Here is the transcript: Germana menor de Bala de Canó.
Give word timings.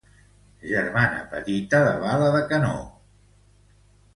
Germana 0.69 1.19
menor 1.33 1.75
de 1.89 1.93
Bala 2.05 2.31
de 2.37 2.41
Canó. 2.55 2.75